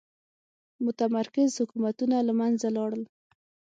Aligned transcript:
متمرکز 0.85 1.49
حکومتونه 1.61 2.15
له 2.27 2.33
منځه 2.39 2.67
لاړل. 2.77 3.03